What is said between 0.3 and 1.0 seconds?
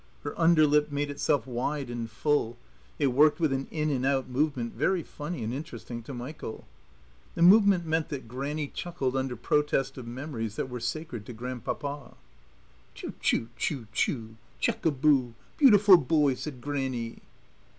under lip